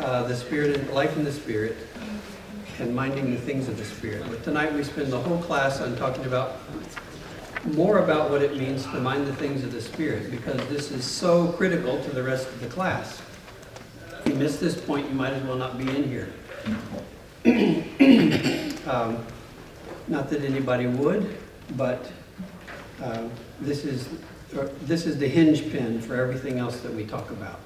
[0.00, 1.76] uh, the Spirit, and life in the Spirit,
[2.78, 4.24] and minding the things of the Spirit.
[4.28, 6.56] But tonight we spend the whole class on talking about
[7.64, 11.04] more about what it means to mind the things of the Spirit, because this is
[11.04, 13.20] so critical to the rest of the class.
[14.20, 16.28] If you miss this point, you might as well not be in here.
[18.88, 19.24] um,
[20.08, 21.38] not that anybody would,
[21.76, 22.10] but
[23.02, 23.28] uh,
[23.60, 24.08] this is
[24.82, 27.60] this is the hinge pin for everything else that we talk about.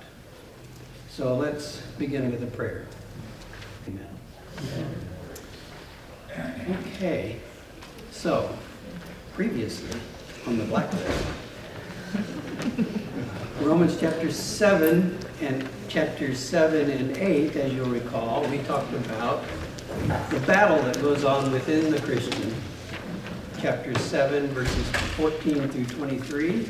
[1.15, 2.87] So let's begin with a prayer.
[3.87, 4.09] Amen.
[6.97, 7.37] Okay,
[8.11, 8.57] so
[9.35, 10.01] previously
[10.47, 11.27] on the blacklist,
[13.61, 19.45] Romans chapter 7 and chapter 7 and 8, as you'll recall, we talked about
[20.31, 22.55] the battle that goes on within the Christian.
[23.61, 26.69] Chapter 7, verses 14 through 23.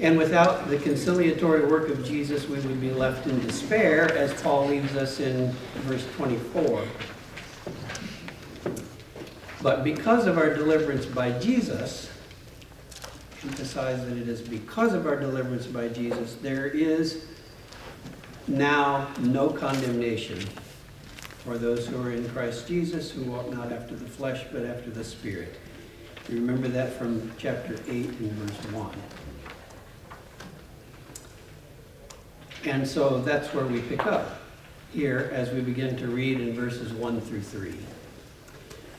[0.00, 4.66] And without the conciliatory work of Jesus, we would be left in despair, as Paul
[4.66, 5.52] leaves us in
[5.82, 6.84] verse 24.
[9.62, 12.10] But because of our deliverance by Jesus,
[13.44, 17.26] emphasize that it is because of our deliverance by Jesus, there is
[18.46, 20.40] now no condemnation
[21.44, 24.90] for those who are in Christ Jesus, who walk not after the flesh, but after
[24.90, 25.56] the Spirit.
[26.28, 28.90] You remember that from chapter 8 and verse 1.
[32.66, 34.40] And so that's where we pick up
[34.92, 37.74] here as we begin to read in verses 1 through 3.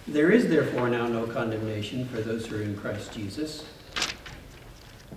[0.07, 3.65] There is therefore now no condemnation for those who are in Christ Jesus.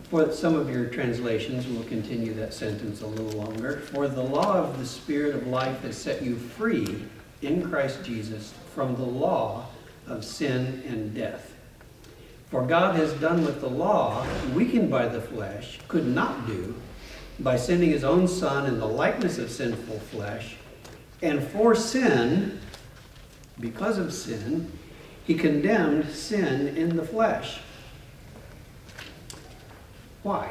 [0.04, 3.80] For some of your translations will continue that sentence a little longer.
[3.80, 7.04] For the law of the Spirit of life has set you free
[7.42, 9.66] in Christ Jesus from the law
[10.06, 11.54] of sin and death.
[12.50, 16.74] For God has done what the law, weakened by the flesh, could not do
[17.40, 20.56] by sending his own Son in the likeness of sinful flesh.
[21.22, 22.60] And for sin,
[23.60, 24.72] because of sin,
[25.24, 27.60] he condemned sin in the flesh.
[30.22, 30.50] Why?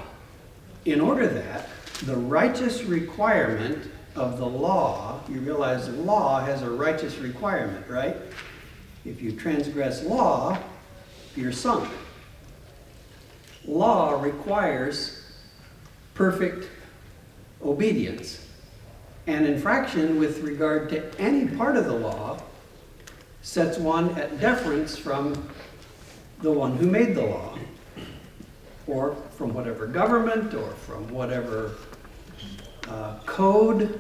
[0.86, 1.68] In order that
[2.06, 8.16] the righteous requirement of the law, you realize the law has a righteous requirement, right?
[9.06, 10.58] If you transgress law,
[11.36, 11.90] you're sunk.
[13.66, 15.22] Law requires
[16.14, 16.70] perfect
[17.64, 18.46] obedience.
[19.28, 22.42] An infraction with regard to any part of the law
[23.42, 25.50] sets one at deference from
[26.42, 27.58] the one who made the law,
[28.86, 31.76] or from whatever government, or from whatever
[32.88, 34.00] uh, code,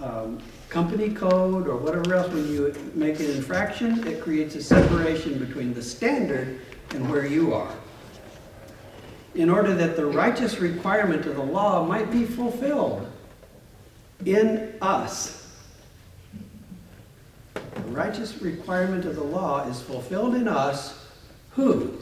[0.00, 0.38] um,
[0.68, 2.32] company code, or whatever else.
[2.32, 7.52] When you make an infraction, it creates a separation between the standard and where you
[7.52, 7.74] are.
[9.34, 13.10] In order that the righteous requirement of the law might be fulfilled
[14.24, 15.42] in us
[17.74, 21.06] the righteous requirement of the law is fulfilled in us
[21.50, 21.98] who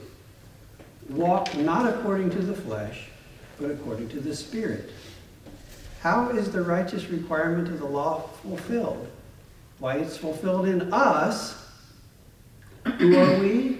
[1.08, 3.08] walk not according to the flesh,
[3.58, 4.90] but according to the Spirit.
[6.00, 9.06] How is the righteous requirement of the law fulfilled?
[9.78, 11.66] Why, it's fulfilled in us.
[12.98, 13.78] Who are we?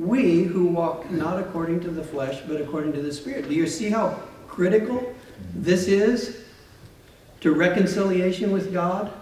[0.00, 3.48] We who walk not according to the flesh, but according to the Spirit.
[3.48, 4.18] Do you see how
[4.48, 5.14] critical
[5.54, 6.44] this is
[7.40, 9.12] to reconciliation with God?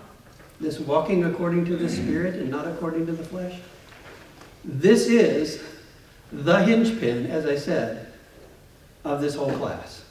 [0.61, 3.61] this walking according to the Spirit and not according to the flesh.
[4.65, 5.63] This is
[6.33, 8.13] the hinge pin, as I said,
[9.05, 10.05] of this whole class.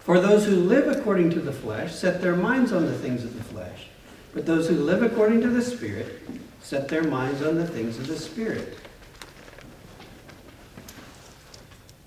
[0.00, 3.36] For those who live according to the flesh set their minds on the things of
[3.36, 3.86] the flesh,
[4.34, 6.20] but those who live according to the Spirit
[6.68, 8.76] set their minds on the things of the Spirit.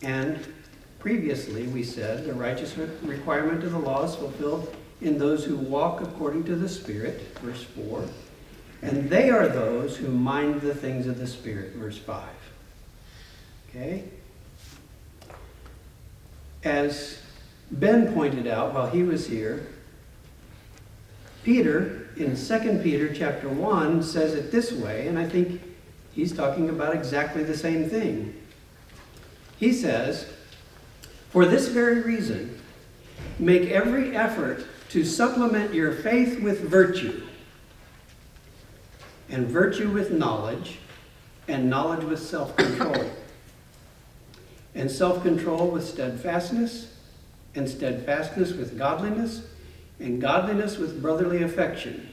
[0.04, 0.54] And
[1.00, 6.02] previously we said the righteous requirement of the law is fulfilled in those who walk
[6.02, 8.08] according to the Spirit, verse 4.
[8.84, 12.24] And they are those who mind the things of the Spirit, verse 5.
[13.70, 14.04] Okay?
[16.64, 17.18] As
[17.72, 19.66] Ben pointed out while he was here,
[21.44, 25.62] Peter, in 2 Peter chapter 1, says it this way, and I think
[26.14, 28.36] he's talking about exactly the same thing.
[29.58, 30.28] He says,
[31.30, 32.60] For this very reason,
[33.40, 37.24] make every effort to supplement your faith with virtue,
[39.30, 40.78] and virtue with knowledge,
[41.48, 43.10] and knowledge with self control,
[44.76, 46.94] and self control with steadfastness,
[47.56, 49.42] and steadfastness with godliness,
[50.02, 52.10] and godliness with brotherly affection.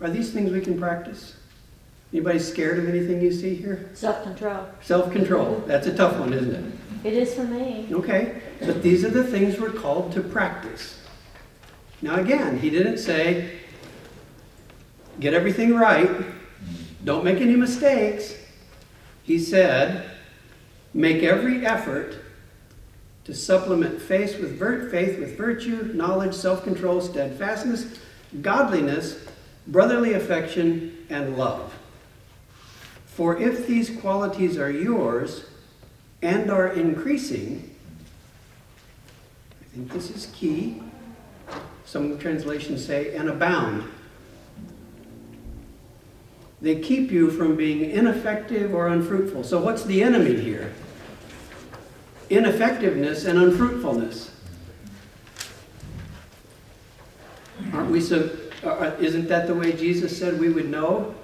[0.00, 1.36] Are these things we can practice?
[2.12, 3.90] Anybody scared of anything you see here?
[3.94, 4.66] Self control.
[4.80, 5.62] Self control.
[5.66, 6.72] That's a tough one, isn't it?
[7.04, 7.88] It is for me.
[7.90, 8.40] Okay.
[8.60, 11.00] But these are the things we're called to practice.
[12.00, 13.58] Now, again, he didn't say,
[15.20, 16.10] get everything right,
[17.04, 18.34] don't make any mistakes.
[19.22, 20.10] He said,
[20.92, 22.16] make every effort
[23.24, 27.98] to supplement faith with, vir- faith with virtue, knowledge, self control, steadfastness,
[28.40, 29.24] godliness,
[29.66, 31.78] brotherly affection, and love.
[33.06, 35.44] For if these qualities are yours
[36.22, 37.74] and are increasing,
[39.60, 40.82] I think this is key.
[41.84, 43.84] Some translations say, and abound.
[46.62, 49.44] They keep you from being ineffective or unfruitful.
[49.44, 50.72] So, what's the enemy here?
[52.32, 54.30] Ineffectiveness and unfruitfulness.
[57.74, 58.34] Aren't we so?
[58.64, 61.14] Uh, uh, isn't that the way Jesus said we would know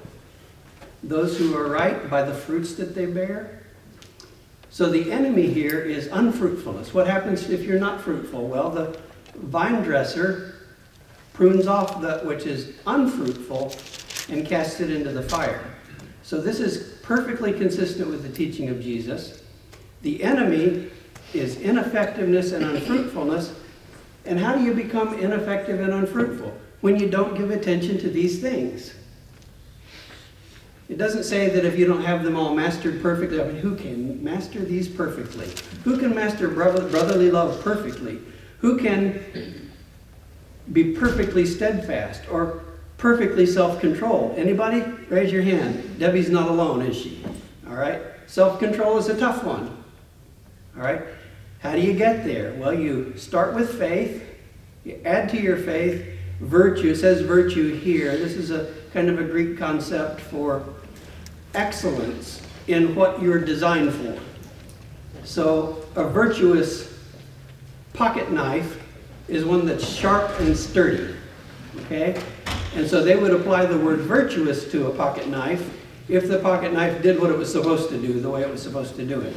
[1.03, 3.63] those who are right by the fruits that they bear?
[4.69, 6.93] So the enemy here is unfruitfulness.
[6.93, 8.47] What happens if you're not fruitful?
[8.47, 9.01] Well, the
[9.35, 10.57] vine dresser
[11.33, 13.75] prunes off that which is unfruitful
[14.29, 15.65] and casts it into the fire.
[16.23, 19.43] So this is perfectly consistent with the teaching of Jesus.
[20.03, 20.91] The enemy
[21.35, 23.55] is ineffectiveness and unfruitfulness.
[24.25, 26.57] And how do you become ineffective and unfruitful?
[26.81, 28.95] When you don't give attention to these things.
[30.89, 33.77] It doesn't say that if you don't have them all mastered perfectly, I mean, who
[33.77, 35.49] can master these perfectly?
[35.85, 38.21] Who can master brotherly love perfectly?
[38.61, 39.69] Who can
[40.73, 42.63] be perfectly steadfast or
[42.99, 44.37] perfectly self-controlled.
[44.37, 44.81] Anybody?
[45.09, 45.99] Raise your hand.
[45.99, 47.25] Debbie's not alone, is she?
[47.67, 48.03] All right?
[48.27, 49.69] Self-control is a tough one.
[50.77, 51.01] All right?
[51.61, 52.55] How do you get there?
[52.55, 54.25] Well, you start with faith.
[54.85, 56.07] You add to your faith
[56.41, 56.91] virtue.
[56.91, 58.17] It says virtue here.
[58.17, 60.65] This is a kind of a Greek concept for
[61.55, 64.19] excellence in what you're designed for.
[65.25, 66.97] So, a virtuous
[67.93, 68.81] pocket knife
[69.27, 71.15] is one that's sharp and sturdy.
[71.81, 72.23] Okay?
[72.75, 75.75] And so they would apply the word virtuous to a pocket knife
[76.09, 78.63] if the pocket knife did what it was supposed to do, the way it was
[78.63, 79.37] supposed to do it.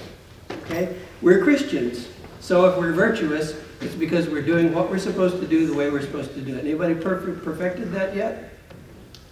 [0.63, 0.95] Okay?
[1.21, 2.07] We're Christians.
[2.41, 5.89] So if we're virtuous, it's because we're doing what we're supposed to do the way
[5.89, 6.65] we're supposed to do it.
[6.65, 8.53] Anybody perfect, perfected that yet?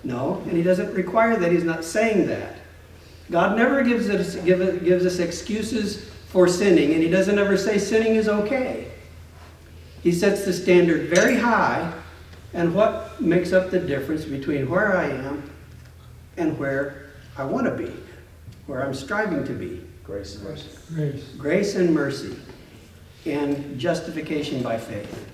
[0.03, 0.41] No.
[0.45, 1.51] And he doesn't require that.
[1.51, 2.55] He's not saying that.
[3.31, 7.77] God never gives us, give, gives us excuses for sinning, and he doesn't ever say
[7.77, 8.91] sinning is okay.
[10.01, 11.91] He sets the standard very high
[12.53, 15.49] and what makes up the difference between where I am
[16.37, 17.91] and where I want to be,
[18.65, 19.85] where I'm striving to be?
[20.03, 20.69] Grace and mercy.
[20.95, 21.23] Grace.
[21.37, 22.35] Grace and mercy.
[23.31, 25.27] And justification by faith.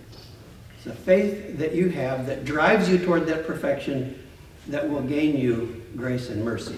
[0.77, 4.21] It's a faith that you have that drives you toward that perfection
[4.67, 6.77] that will gain you grace and mercy.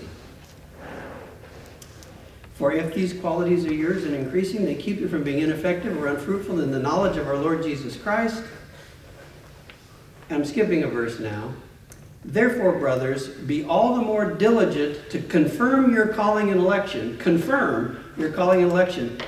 [2.54, 6.08] For if these qualities are yours and increasing, they keep you from being ineffective or
[6.08, 8.44] unfruitful in the knowledge of our Lord Jesus Christ.
[10.30, 11.54] I'm skipping a verse now.
[12.26, 17.18] Therefore, brothers, be all the more diligent to confirm your calling and election.
[17.18, 19.20] Confirm your calling and election.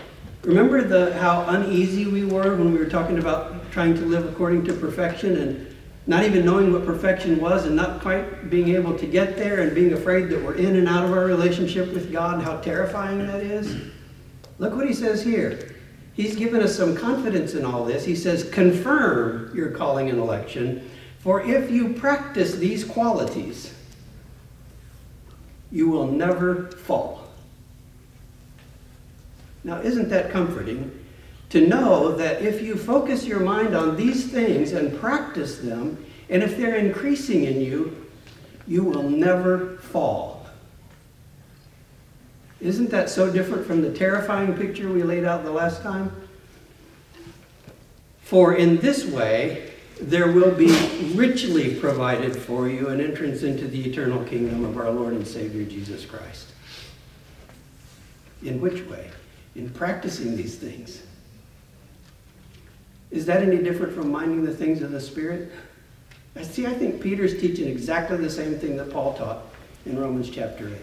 [0.44, 4.64] Remember the, how uneasy we were when we were talking about trying to live according
[4.66, 5.76] to perfection and
[6.08, 9.76] not even knowing what perfection was and not quite being able to get there and
[9.76, 13.20] being afraid that we're in and out of our relationship with God and how terrifying
[13.28, 13.76] that is?
[14.58, 15.76] Look what he says here.
[16.14, 18.06] He's given us some confidence in all this.
[18.06, 23.74] He says, confirm your calling and election, for if you practice these qualities,
[25.72, 27.19] you will never fall.
[29.64, 31.06] Now, isn't that comforting?
[31.50, 36.44] To know that if you focus your mind on these things and practice them, and
[36.44, 38.06] if they're increasing in you,
[38.68, 40.46] you will never fall.
[42.62, 46.12] Isn't that so different from the terrifying picture we laid out the last time?
[48.22, 50.68] For in this way, there will be
[51.16, 55.66] richly provided for you an entrance into the eternal kingdom of our Lord and Savior
[55.66, 56.48] Jesus Christ.
[58.44, 59.10] In which way?
[59.60, 61.04] In practicing these things.
[63.12, 65.52] Is that any different from minding the things of the Spirit?
[66.38, 69.42] I see, I think Peter's teaching exactly the same thing that Paul taught
[69.86, 70.76] in Romans chapter 8.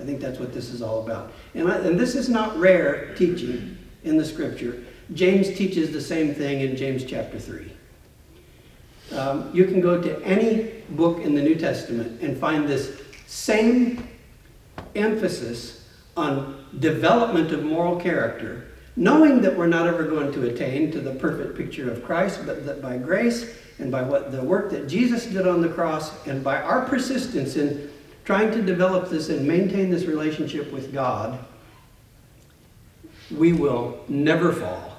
[0.00, 1.32] I think that's what this is all about.
[1.54, 4.84] And, I, and this is not rare teaching in the scripture.
[5.14, 7.72] James teaches the same thing in James chapter 3.
[9.16, 14.06] Um, you can go to any book in the New Testament and find this same
[14.94, 21.00] emphasis on development of moral character, knowing that we're not ever going to attain to
[21.00, 24.88] the perfect picture of Christ, but that by grace and by what the work that
[24.88, 27.90] Jesus did on the cross and by our persistence in
[28.24, 31.38] trying to develop this and maintain this relationship with God,
[33.30, 34.96] we will never fall.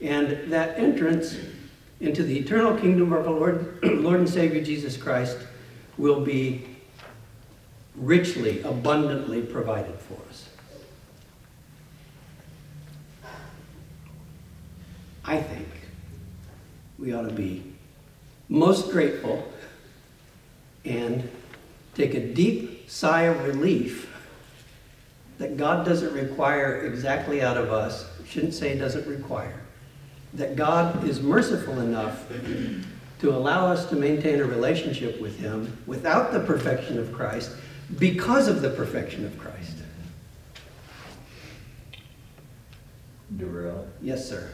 [0.00, 1.36] And that entrance
[2.00, 5.38] into the eternal kingdom of our Lord, Lord and Savior Jesus Christ
[5.96, 6.66] will be
[7.96, 10.50] richly, abundantly provided for us.
[15.26, 15.68] I think
[16.98, 17.64] we ought to be
[18.48, 19.50] most grateful
[20.84, 21.28] and
[21.94, 24.12] take a deep sigh of relief
[25.38, 29.60] that God doesn't require exactly out of us, shouldn't say doesn't require,
[30.34, 32.30] that God is merciful enough
[33.18, 37.50] to allow us to maintain a relationship with Him without the perfection of Christ
[37.98, 39.72] because of the perfection of Christ.
[43.36, 44.50] Darrell, Yes, sir.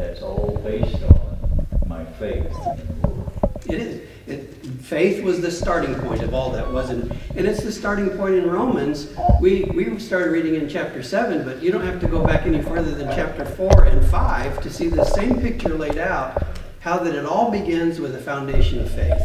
[0.00, 3.30] That's all based on my faith in the Lord.
[3.66, 4.08] It is.
[4.26, 7.18] It, faith was the starting point of all that, wasn't it?
[7.36, 9.14] And it's the starting point in Romans.
[9.40, 12.62] We, we started reading in chapter 7, but you don't have to go back any
[12.62, 16.42] further than chapter 4 and 5 to see the same picture laid out
[16.80, 19.22] how that it all begins with a foundation of faith.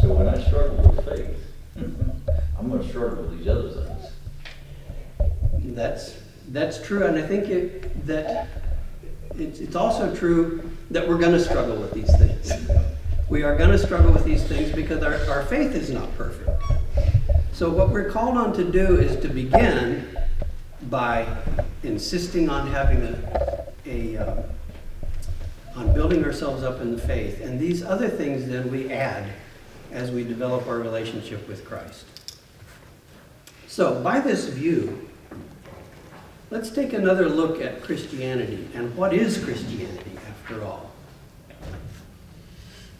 [0.00, 1.36] So when I struggle with faith,
[2.58, 4.06] I'm going to struggle with these other things.
[5.74, 8.48] That's, that's true, and I think it, that
[9.38, 12.52] it's, it's also true that we're going to struggle with these things.
[13.28, 16.50] We are going to struggle with these things because our, our faith is not perfect.
[17.52, 20.16] So, what we're called on to do is to begin
[20.82, 21.26] by
[21.82, 24.42] insisting on having a, a uh,
[25.76, 27.40] on building ourselves up in the faith.
[27.40, 29.30] And these other things then we add
[29.92, 32.04] as we develop our relationship with Christ.
[33.66, 35.07] So, by this view,
[36.50, 40.90] let's take another look at Christianity and what is Christianity after all?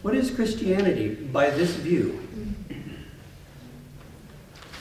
[0.02, 2.21] What is Christianity by this view?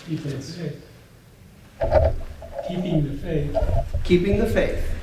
[0.08, 0.86] Keeping the faith.
[2.68, 3.58] Keeping the faith.
[4.04, 4.94] Keeping the faith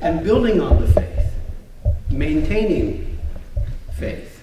[0.00, 1.32] and building on the faith,
[2.10, 3.18] maintaining
[3.98, 4.40] faith.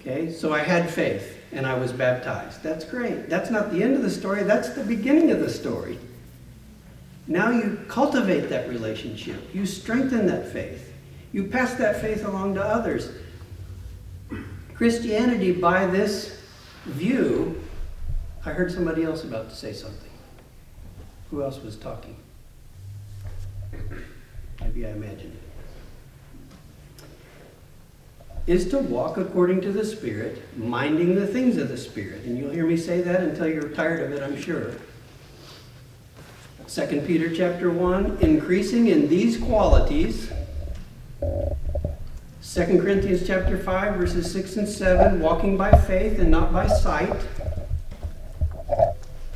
[0.00, 2.62] Okay, so I had faith and I was baptized.
[2.62, 3.28] That's great.
[3.28, 5.98] That's not the end of the story, that's the beginning of the story.
[7.26, 10.92] Now you cultivate that relationship, you strengthen that faith.
[11.32, 13.10] You pass that faith along to others.
[14.74, 16.42] Christianity, by this
[16.84, 17.62] view,
[18.44, 20.10] I heard somebody else about to say something.
[21.30, 22.16] Who else was talking?
[24.60, 25.51] Maybe I imagined it.
[28.46, 32.24] Is to walk according to the Spirit, minding the things of the Spirit.
[32.24, 34.72] And you'll hear me say that until you're tired of it, I'm sure.
[36.66, 40.32] 2 Peter chapter 1, increasing in these qualities
[42.54, 47.16] 2 Corinthians chapter 5, verses 6 and 7, walking by faith and not by sight.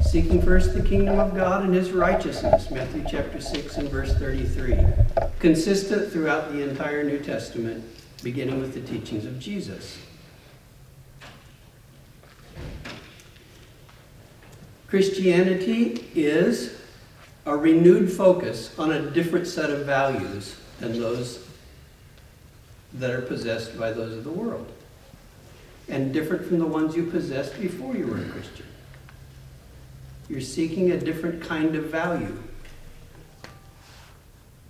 [0.03, 4.85] Seeking first the kingdom of God and his righteousness, Matthew chapter 6 and verse 33.
[5.39, 7.85] Consistent throughout the entire New Testament,
[8.23, 9.99] beginning with the teachings of Jesus.
[14.89, 16.81] Christianity is
[17.45, 21.47] a renewed focus on a different set of values than those
[22.95, 24.71] that are possessed by those of the world,
[25.89, 28.67] and different from the ones you possessed before you were a Christian.
[30.29, 32.37] You're seeking a different kind of value.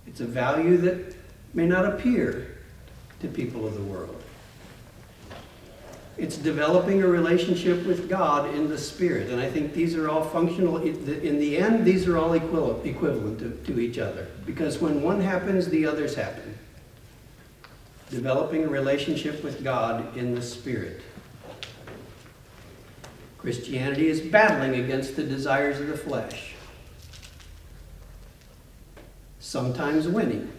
[0.05, 1.15] It's a value that
[1.53, 2.56] may not appear
[3.21, 4.23] to people of the world.
[6.17, 9.29] It's developing a relationship with God in the Spirit.
[9.29, 10.77] And I think these are all functional.
[10.77, 14.27] In the end, these are all equivalent to, to each other.
[14.45, 16.57] Because when one happens, the others happen
[18.09, 21.01] developing a relationship with God in the Spirit.
[23.37, 26.55] Christianity is battling against the desires of the flesh,
[29.39, 30.51] sometimes winning,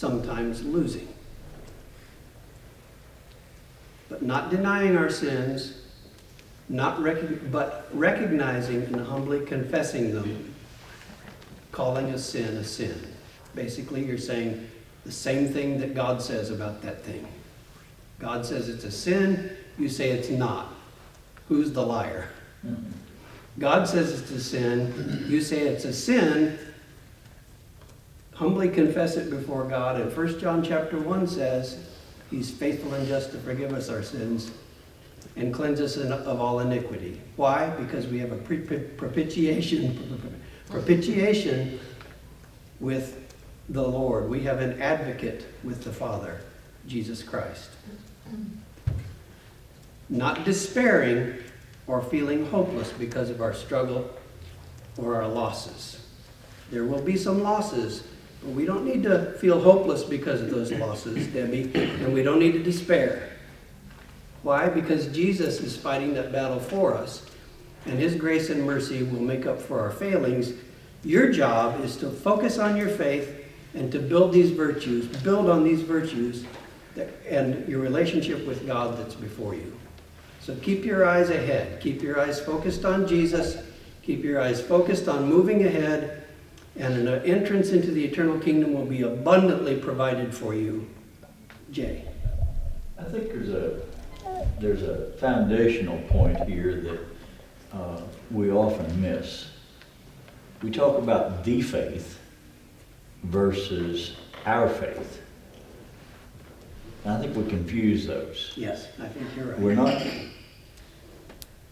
[0.00, 1.06] sometimes losing.
[4.08, 5.74] But not denying our sins,
[6.70, 10.54] not rec- but recognizing and humbly confessing them,
[11.70, 12.98] calling a sin a sin.
[13.54, 14.70] Basically, you're saying,
[15.04, 17.26] the same thing that God says about that thing.
[18.18, 20.72] God says it's a sin, you say it's not.
[21.48, 22.28] Who's the liar?
[22.66, 22.90] Mm-hmm.
[23.58, 26.58] God says it's a sin, you say it's a sin,
[28.40, 30.00] humbly confess it before God.
[30.00, 31.78] And 1 John chapter 1 says,
[32.30, 34.50] He's faithful and just to forgive us our sins
[35.36, 37.20] and cleanse us of all iniquity.
[37.36, 37.68] Why?
[37.68, 40.32] Because we have a propitiation,
[40.70, 41.80] propitiation
[42.80, 43.34] with
[43.68, 44.30] the Lord.
[44.30, 46.40] We have an advocate with the Father,
[46.86, 47.68] Jesus Christ.
[50.08, 51.34] Not despairing
[51.86, 54.08] or feeling hopeless because of our struggle
[54.96, 56.06] or our losses.
[56.70, 58.04] There will be some losses.
[58.44, 62.52] We don't need to feel hopeless because of those losses, Debbie, and we don't need
[62.52, 63.30] to despair.
[64.42, 64.68] Why?
[64.68, 67.26] Because Jesus is fighting that battle for us,
[67.84, 70.54] and His grace and mercy will make up for our failings.
[71.04, 73.44] Your job is to focus on your faith
[73.74, 76.44] and to build these virtues, build on these virtues,
[77.28, 79.76] and your relationship with God that's before you.
[80.40, 81.80] So keep your eyes ahead.
[81.80, 83.58] Keep your eyes focused on Jesus.
[84.02, 86.19] Keep your eyes focused on moving ahead,
[86.76, 90.88] and an entrance into the eternal kingdom will be abundantly provided for you.
[91.70, 92.04] Jay.
[92.98, 93.80] I think there's a,
[94.58, 97.00] there's a foundational point here that
[97.72, 98.00] uh,
[98.30, 99.50] we often miss.
[100.62, 102.18] We talk about the faith
[103.24, 105.22] versus our faith.
[107.04, 108.52] And I think we confuse those.
[108.56, 109.58] Yes, I think you're right.
[109.58, 110.02] We're not,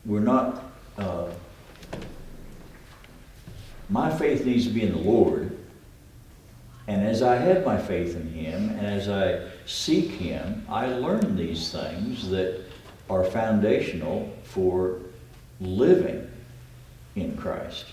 [0.07, 1.27] we're not, uh,
[3.89, 5.57] my faith needs to be in the Lord.
[6.87, 11.37] And as I have my faith in Him, and as I seek Him, I learn
[11.37, 12.63] these things that
[13.11, 15.01] are foundational for
[15.61, 16.31] living
[17.15, 17.87] in Christ.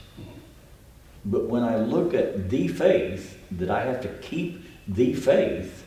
[1.25, 5.85] But when I look at the faith, that I have to keep the faith,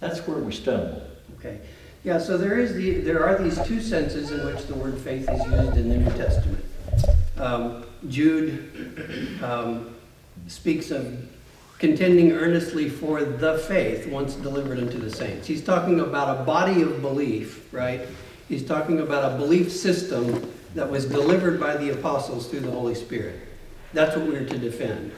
[0.00, 1.06] that's where we stumble.
[1.38, 1.60] Okay.
[2.04, 5.28] Yeah, so there is the, there are these two senses in which the word faith
[5.30, 6.64] is used in the New Testament.
[7.36, 9.94] Um, Jude um,
[10.48, 11.28] speaks of
[11.78, 15.46] contending earnestly for the faith once delivered unto the saints.
[15.46, 18.02] He's talking about a body of belief, right?
[18.48, 22.94] He's talking about a belief system that was delivered by the apostles through the Holy
[22.94, 23.40] Spirit.
[23.92, 25.12] That's what we're to defend.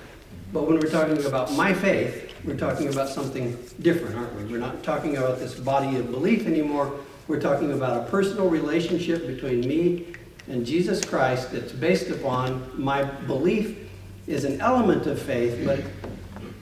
[0.52, 4.44] But when we're talking about my faith, we're talking about something different, aren't we?
[4.44, 6.98] We're not talking about this body of belief anymore.
[7.28, 10.14] We're talking about a personal relationship between me
[10.48, 13.78] and Jesus Christ that's based upon my belief
[14.26, 15.80] is an element of faith, but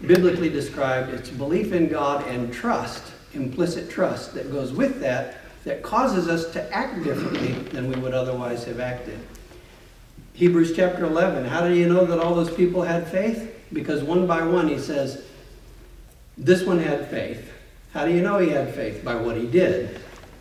[0.06, 5.82] biblically described, it's belief in God and trust, implicit trust that goes with that, that
[5.82, 9.18] causes us to act differently than we would otherwise have acted.
[10.34, 13.54] Hebrews chapter 11, how do you know that all those people had faith?
[13.72, 15.24] Because one by one he says,
[16.36, 17.52] this one had faith.
[17.92, 19.04] How do you know he had faith?
[19.04, 20.00] By what he did.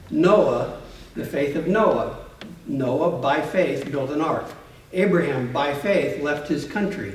[0.09, 0.81] Noah,
[1.15, 2.20] the faith of Noah.
[2.67, 4.45] Noah, by faith, built an ark.
[4.93, 7.13] Abraham, by faith, left his country.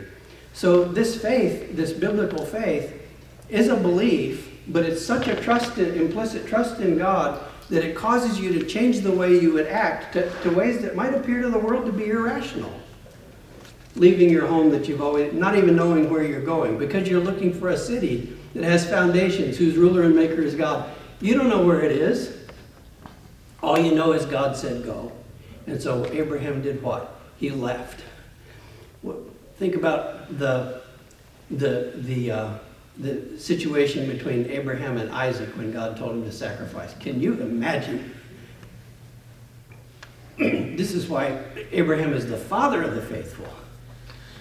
[0.52, 2.92] So this faith, this biblical faith,
[3.48, 8.38] is a belief, but it's such a trust, implicit trust in God that it causes
[8.38, 11.50] you to change the way you would act to, to ways that might appear to
[11.50, 12.72] the world to be irrational.
[13.96, 17.52] Leaving your home that you've always, not even knowing where you're going, because you're looking
[17.52, 20.88] for a city that has foundations, whose ruler and maker is God.
[21.20, 22.36] You don't know where it is.
[23.62, 25.12] All you know is God said go.
[25.66, 27.20] And so Abraham did what?
[27.38, 28.02] He left.
[29.58, 30.82] Think about the,
[31.50, 32.50] the, the, uh,
[32.98, 36.94] the situation between Abraham and Isaac when God told him to sacrifice.
[37.00, 38.14] Can you imagine?
[40.38, 43.48] this is why Abraham is the father of the faithful,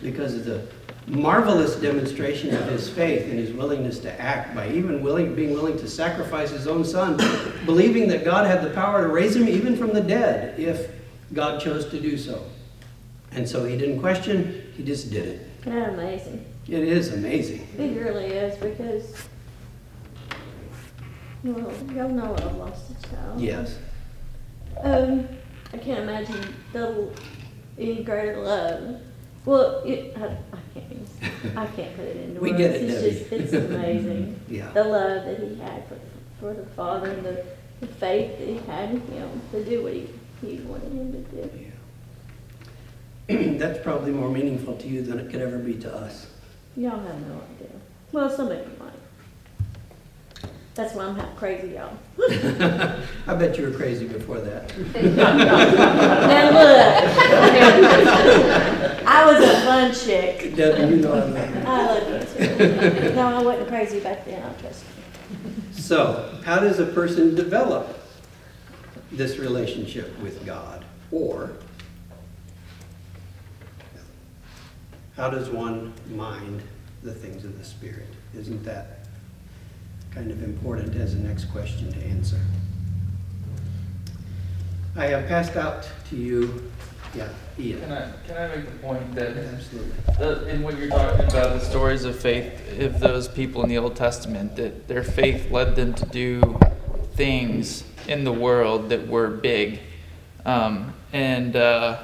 [0.02, 0.68] because of the
[1.08, 5.78] marvelous demonstration of his faith and his willingness to act by even willing, being willing
[5.78, 7.18] to sacrifice his own son,
[7.66, 10.95] believing that God had the power to raise him even from the dead if
[11.34, 12.44] God chose to do so.
[13.32, 15.48] And so he didn't question, he just did it.
[15.62, 16.46] Isn't that amazing?
[16.68, 17.68] It is amazing.
[17.78, 19.28] It really is because,
[21.44, 23.40] well, y'all know I lost a child.
[23.40, 23.78] Yes.
[24.82, 25.28] Um,
[25.74, 27.10] I can't imagine the
[27.78, 29.02] any greater love.
[29.44, 31.58] Well, it, I, I can't.
[31.58, 32.52] I can't put it into words.
[32.52, 33.20] We get it, it's Debbie.
[33.20, 34.40] just it's amazing.
[34.50, 34.72] Yeah.
[34.72, 35.98] The love that he had for
[36.40, 37.46] for the father and the,
[37.80, 40.08] the faith that he had in him to do what he,
[40.46, 41.50] he wanted him to do.
[43.28, 43.58] Yeah.
[43.58, 46.28] That's probably more meaningful to you than it could ever be to us.
[46.76, 47.70] Y'all have no idea.
[48.12, 48.92] Well, some of you might.
[50.76, 51.98] That's why I'm half crazy, y'all.
[53.28, 54.74] I bet you were crazy before that.
[55.16, 57.04] Now look,
[59.08, 60.54] I was a fun chick.
[60.56, 61.62] Debbie, you know I love you.
[61.66, 63.14] I love you too.
[63.16, 65.82] No, I wasn't crazy back then, I trust you.
[65.82, 68.05] So, how does a person develop
[69.18, 70.86] this relationship with God?
[71.12, 71.54] Or,
[75.16, 76.62] how does one mind
[77.04, 78.08] the things of the Spirit?
[78.36, 79.00] Isn't that
[80.12, 82.40] kind of important as the next question to answer?
[84.98, 86.72] I have passed out to you,
[87.14, 89.92] yeah, Can I, can I make the point that Absolutely.
[90.18, 93.78] the, in what you're talking about, the stories of faith of those people in the
[93.78, 96.60] Old Testament, that their faith led them to do
[97.16, 99.80] things in the world that were big.
[100.46, 102.04] Um, and uh,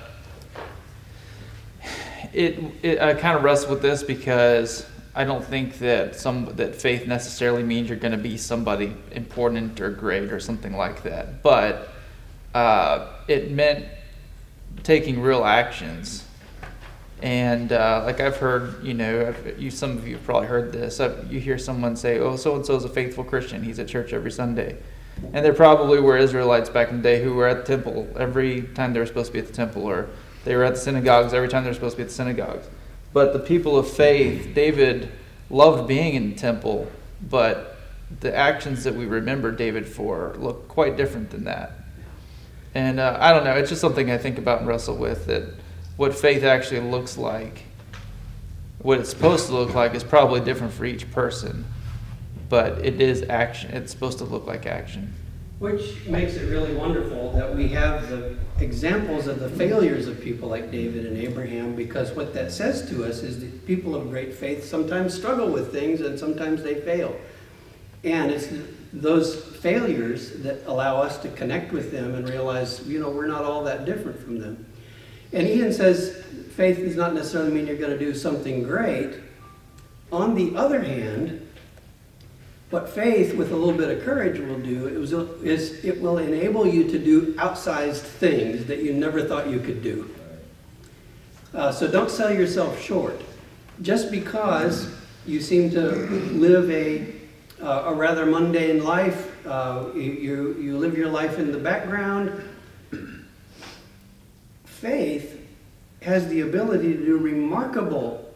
[2.34, 6.76] it, it I kind of wrestle with this because I don't think that some that
[6.76, 11.43] faith necessarily means you're going to be somebody important or great or something like that.
[11.43, 11.89] But
[12.54, 13.86] uh, it meant
[14.84, 16.26] taking real actions.
[17.21, 21.00] And uh, like I've heard, you know, you some of you have probably heard this.
[21.00, 23.62] i you hear someone say, "Oh, so and so is a faithful Christian.
[23.62, 24.78] He's at church every Sunday,"
[25.34, 28.63] and they probably were Israelites back in the day who were at the temple every
[28.63, 30.10] time they were supposed to be at the temple, or
[30.45, 32.67] they were at the synagogues every time they were supposed to be at the synagogues.
[33.13, 35.12] But the people of faith, David
[35.50, 36.89] loved being in the temple,
[37.30, 37.78] but
[38.19, 41.74] the actions that we remember David for look quite different than that.
[42.74, 45.43] And uh, I don't know, it's just something I think about and wrestle with that
[45.97, 47.63] what faith actually looks like,
[48.80, 51.65] what it's supposed to look like, is probably different for each person.
[52.52, 55.14] But it is action, it's supposed to look like action.
[55.60, 60.50] Which makes it really wonderful that we have the examples of the failures of people
[60.50, 64.34] like David and Abraham, because what that says to us is that people of great
[64.34, 67.16] faith sometimes struggle with things and sometimes they fail.
[68.04, 68.50] And it's
[68.92, 73.46] those failures that allow us to connect with them and realize, you know, we're not
[73.46, 74.66] all that different from them.
[75.32, 76.22] And Ian says
[76.58, 79.22] faith does not necessarily mean you're going to do something great.
[80.12, 81.48] On the other hand,
[82.71, 85.12] what faith with a little bit of courage will do is,
[85.43, 89.84] is it will enable you to do outsized things that you never thought you could
[89.84, 90.10] do.
[91.53, 93.21] Uh, so don't sell yourself short.
[93.81, 94.89] Just because
[95.25, 97.13] you seem to live a,
[97.62, 102.41] uh, a rather mundane life, uh, you, you live your life in the background,
[104.63, 105.45] faith
[106.03, 108.31] has the ability to do remarkable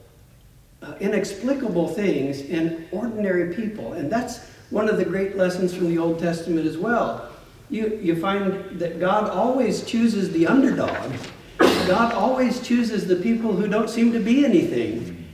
[0.82, 3.94] uh, inexplicable things in ordinary people.
[3.94, 7.30] And that's one of the great lessons from the Old Testament as well.
[7.70, 11.14] You, you find that God always chooses the underdog.
[11.58, 15.26] God always chooses the people who don't seem to be anything.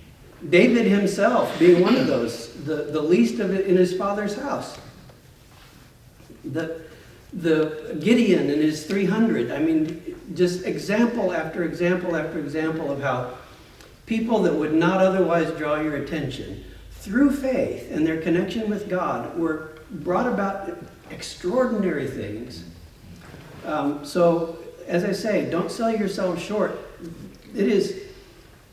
[0.50, 4.78] David himself being one of those, the, the least of it in his father's house.
[6.44, 6.82] The,
[7.34, 9.52] the Gideon and his 300.
[9.52, 13.38] I mean, just example after example after example of how
[14.12, 19.38] people that would not otherwise draw your attention, through faith and their connection with God,
[19.40, 20.78] were brought about
[21.10, 22.66] extraordinary things.
[23.66, 26.78] Um, so, as I say, don't sell yourself short.
[27.56, 28.04] It is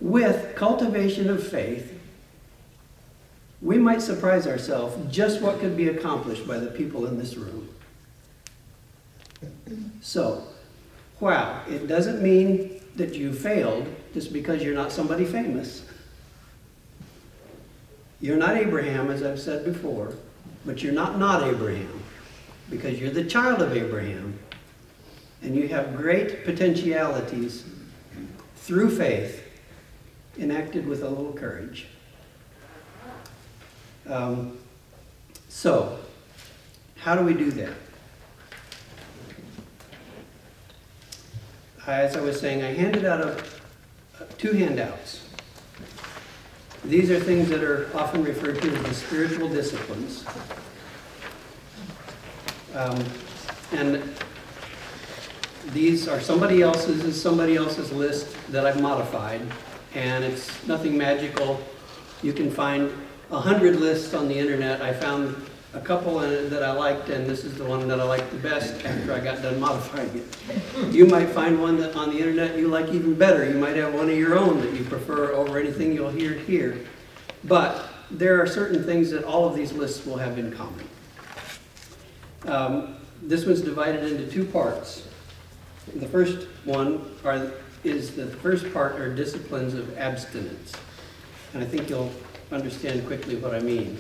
[0.01, 1.97] with cultivation of faith,
[3.63, 7.69] we might surprise ourselves just what could be accomplished by the people in this room.
[10.01, 10.43] So,
[11.21, 13.87] wow, it doesn't mean that you failed
[14.19, 15.85] just because you're not somebody famous.
[18.21, 20.13] You're not Abraham, as I've said before,
[20.67, 22.03] but you're not not Abraham
[22.69, 24.37] because you're the child of Abraham
[25.41, 27.65] and you have great potentialities
[28.57, 29.45] through faith
[30.37, 31.87] enacted with a little courage.
[34.09, 34.59] Um,
[35.49, 35.97] so,
[36.97, 37.75] how do we do that?
[41.87, 43.41] As I was saying, I handed out a
[44.39, 45.25] two handouts.
[46.85, 50.25] These are things that are often referred to as the spiritual disciplines.
[52.75, 53.05] Um,
[53.73, 54.03] and
[55.73, 59.43] these are somebody else's, somebody else's list that I've modified.
[59.95, 61.61] And it's nothing magical.
[62.23, 62.93] You can find
[63.33, 64.81] a hundred lists on the internet.
[64.81, 65.35] I found
[65.75, 68.31] a couple in it that I liked, and this is the one that I liked
[68.31, 70.95] the best after I got done modifying it.
[70.95, 73.49] You might find one that on the internet you like even better.
[73.49, 76.87] You might have one of your own that you prefer over anything you'll hear here.
[77.45, 80.89] But there are certain things that all of these lists will have in common.
[82.47, 85.07] Um, this one's divided into two parts.
[85.95, 87.53] The first one are,
[87.85, 90.73] is the first part are disciplines of abstinence.
[91.53, 92.13] And I think you'll
[92.51, 93.99] understand quickly what I mean.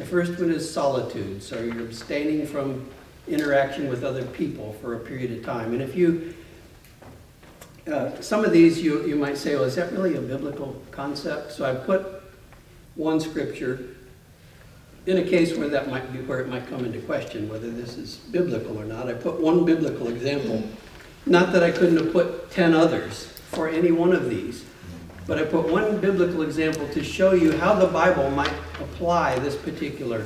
[0.00, 2.88] The first one is solitude, so you're abstaining from
[3.28, 5.74] interaction with other people for a period of time.
[5.74, 6.34] And if you,
[7.86, 11.52] uh, some of these you, you might say, well, is that really a biblical concept?
[11.52, 12.22] So I put
[12.94, 13.88] one scripture
[15.04, 17.98] in a case where that might be where it might come into question whether this
[17.98, 19.06] is biblical or not.
[19.06, 20.66] I put one biblical example.
[21.26, 24.64] Not that I couldn't have put 10 others for any one of these.
[25.26, 29.56] But I put one biblical example to show you how the Bible might apply this
[29.56, 30.24] particular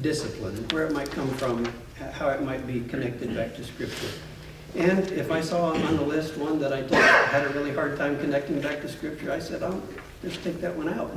[0.00, 1.70] discipline, where it might come from,
[2.12, 4.08] how it might be connected back to Scripture.
[4.74, 6.82] And if I saw on the list one that I
[7.28, 9.82] had a really hard time connecting back to Scripture, I said, I'll
[10.22, 11.16] just take that one out.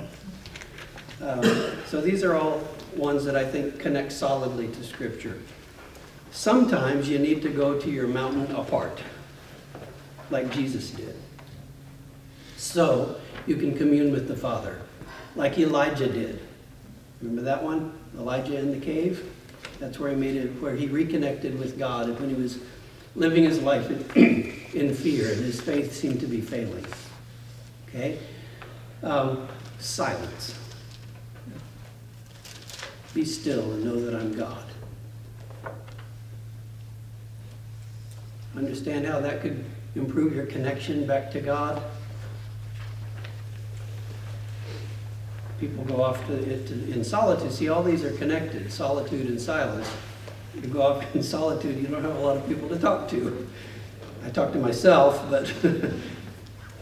[1.22, 1.44] Um,
[1.86, 2.62] so these are all
[2.96, 5.40] ones that I think connect solidly to Scripture.
[6.32, 9.00] Sometimes you need to go to your mountain apart,
[10.30, 11.16] like Jesus did.
[12.62, 14.80] So you can commune with the Father,
[15.36, 16.40] like Elijah did.
[17.20, 17.92] Remember that one?
[18.16, 19.34] Elijah in the cave?
[19.80, 22.60] That's where he made it, where he reconnected with God when he was
[23.16, 26.86] living his life in, in fear and his faith seemed to be failing.
[27.90, 28.20] Okay?
[29.02, 29.48] Um,
[29.80, 30.56] silence.
[33.16, 34.66] Be still and know that I'm God.
[38.56, 41.82] Understand how that could improve your connection back to God?
[45.62, 47.52] People go off to, it in solitude.
[47.52, 49.88] See, all these are connected solitude and silence.
[50.56, 53.48] You go off in solitude, you don't have a lot of people to talk to.
[54.26, 55.54] I talk to myself, but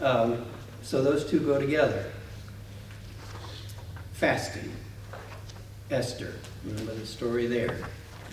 [0.00, 0.46] um,
[0.80, 2.06] so those two go together.
[4.14, 4.72] Fasting.
[5.90, 6.32] Esther,
[6.64, 7.76] remember the story there?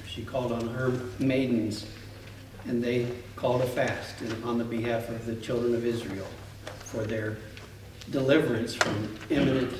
[0.07, 1.87] She called on her maidens,
[2.67, 6.27] and they called a fast on the behalf of the children of Israel
[6.79, 7.35] for their
[8.11, 9.73] deliverance from imminent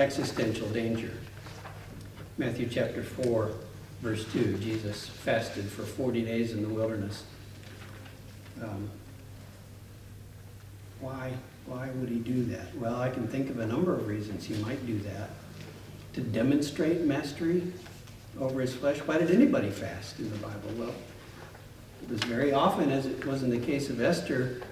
[0.00, 1.10] existential danger.
[2.38, 3.50] Matthew chapter 4,
[4.00, 7.24] verse 2, Jesus fasted for 40 days in the wilderness.
[8.62, 8.90] Um,
[11.00, 11.32] Why,
[11.66, 12.74] why would he do that?
[12.76, 15.30] Well, I can think of a number of reasons he might do that.
[16.14, 17.62] To demonstrate mastery
[18.38, 18.98] over his flesh.
[18.98, 20.70] Why did anybody fast in the Bible?
[20.76, 20.94] Well,
[22.02, 24.62] it was very often, as it was in the case of Esther,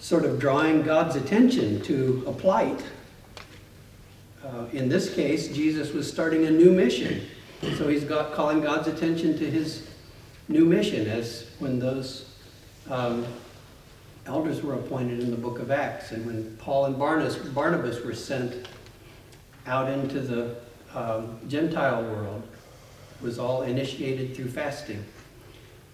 [0.00, 2.82] sort of drawing God's attention to a plight.
[4.44, 7.26] Uh, in this case, Jesus was starting a new mission.
[7.76, 9.88] So he's got, calling God's attention to his
[10.48, 12.34] new mission, as when those
[12.90, 13.24] um,
[14.26, 18.14] elders were appointed in the book of Acts, and when Paul and Barnabas, Barnabas were
[18.14, 18.68] sent
[19.66, 20.56] out into the
[20.92, 22.42] um, Gentile world,
[23.20, 25.04] was all initiated through fasting.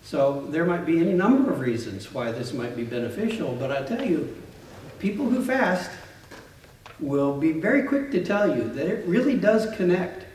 [0.03, 3.83] So there might be any number of reasons why this might be beneficial, but I
[3.83, 4.35] tell you,
[4.99, 5.91] people who fast
[7.01, 10.27] will be very quick to tell you that it really does connect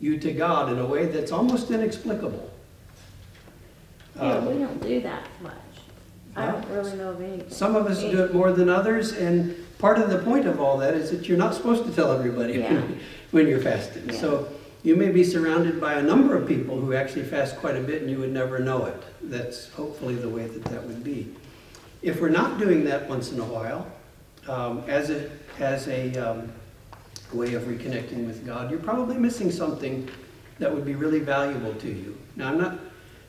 [0.00, 2.50] you to God in a way that's almost inexplicable.
[4.16, 5.54] Yeah, Um, we don't do that much.
[6.36, 7.42] I don't really know of any.
[7.48, 10.78] Some of us do it more than others, and part of the point of all
[10.78, 12.82] that is that you're not supposed to tell everybody Yeah.
[13.30, 14.08] when you're fasting.
[14.08, 14.20] Yeah.
[14.20, 14.48] So
[14.82, 18.00] you may be surrounded by a number of people who actually fast quite a bit
[18.02, 19.02] and you would never know it.
[19.22, 21.28] That's hopefully the way that that would be.
[22.02, 23.86] If we're not doing that once in a while,
[24.48, 26.52] um, as a, as a um,
[27.32, 30.08] way of reconnecting with God, you're probably missing something
[30.58, 32.16] that would be really valuable to you.
[32.36, 32.78] Now, I'm not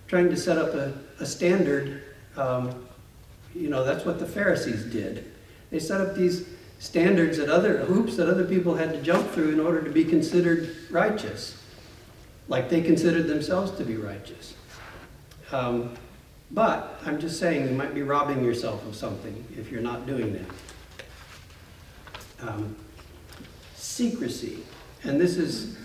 [0.08, 2.04] trying to set up a, a standard.
[2.36, 2.86] Um,
[3.56, 5.32] you know, that's what the Pharisees did.
[5.70, 6.48] They set up these
[6.80, 10.04] standards that other hoops that other people had to jump through in order to be
[10.04, 11.62] considered righteous,
[12.48, 14.56] like they considered themselves to be righteous.
[15.52, 15.94] Um,
[16.50, 20.34] but I'm just saying you might be robbing yourself of something if you're not doing
[20.34, 20.46] that.
[22.42, 22.76] Um,
[23.76, 24.64] secrecy,
[25.04, 25.78] and this is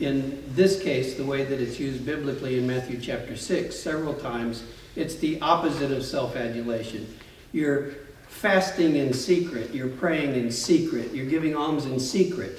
[0.00, 4.64] in this case the way that it's used biblically in Matthew chapter six several times.
[4.96, 7.06] It's the opposite of self-adulation.
[7.52, 7.92] You're
[8.28, 12.58] fasting in secret, you're praying in secret, you're giving alms in secret,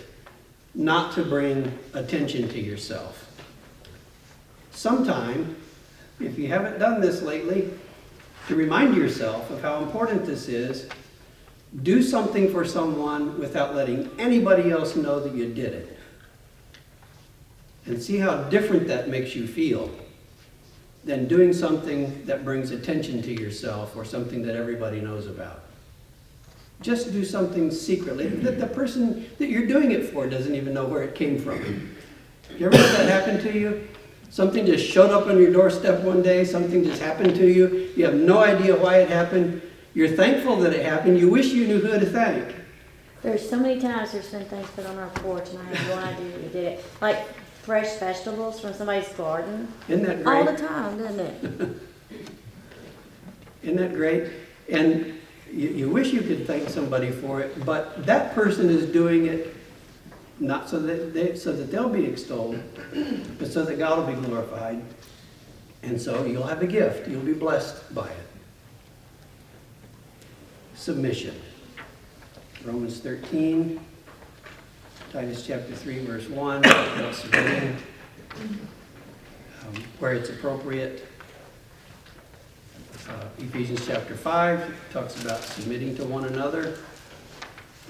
[0.74, 3.30] not to bring attention to yourself.
[4.72, 5.56] Sometime,
[6.22, 7.70] if you haven't done this lately,
[8.48, 10.88] to remind yourself of how important this is,
[11.84, 16.00] do something for someone without letting anybody else know that you did it.
[17.86, 19.90] And see how different that makes you feel
[21.06, 25.62] than doing something that brings attention to yourself or something that everybody knows about.
[26.82, 30.86] Just do something secretly that the person that you're doing it for doesn't even know
[30.86, 31.96] where it came from.
[32.58, 33.88] You ever had that happen to you?
[34.30, 38.06] Something just showed up on your doorstep one day, something just happened to you, you
[38.06, 39.62] have no idea why it happened.
[39.98, 42.54] You're thankful that it happened, you wish you knew who to thank.
[43.24, 45.96] There's so many times there's been things put on our porch and I have no
[46.04, 46.86] idea who did it.
[47.02, 47.28] Like
[47.64, 49.74] fresh vegetables from somebody's garden.
[49.88, 50.38] Isn't that great?
[50.38, 51.82] All the time, doesn't it?
[53.64, 54.32] Isn't that great?
[54.70, 55.20] And
[55.52, 59.56] you, you wish you could thank somebody for it, but that person is doing it
[60.40, 62.62] not so that they, so that they'll be extolled,
[63.40, 64.80] but so that God will be glorified.
[65.82, 67.08] And so you'll have a gift.
[67.08, 68.27] You'll be blessed by it.
[70.78, 71.36] Submission.
[72.64, 73.80] Romans 13,
[75.12, 77.76] Titus chapter 3, verse 1, about submitting
[78.40, 81.08] um, where it's appropriate.
[83.10, 86.78] Uh, Ephesians chapter 5 talks about submitting to one another.